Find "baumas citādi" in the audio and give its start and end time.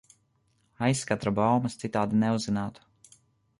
1.41-2.25